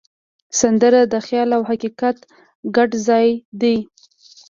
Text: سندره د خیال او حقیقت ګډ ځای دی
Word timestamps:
سندره 0.59 1.01
د 1.13 1.15
خیال 1.25 1.49
او 1.57 1.61
حقیقت 1.69 2.17
ګډ 2.75 2.89
ځای 3.07 3.27
دی 3.61 3.75